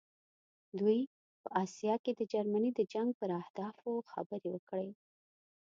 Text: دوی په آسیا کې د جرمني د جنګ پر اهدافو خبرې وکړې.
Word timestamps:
دوی 0.79 0.99
په 1.41 1.49
آسیا 1.63 1.95
کې 2.03 2.11
د 2.15 2.21
جرمني 2.31 2.71
د 2.75 2.79
جنګ 2.93 3.09
پر 3.19 3.29
اهدافو 3.41 3.91
خبرې 4.11 4.47
وکړې. 4.51 4.89